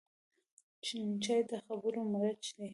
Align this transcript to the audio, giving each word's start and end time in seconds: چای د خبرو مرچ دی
چای 1.23 1.41
د 1.49 1.51
خبرو 1.65 2.01
مرچ 2.13 2.43
دی 2.55 2.67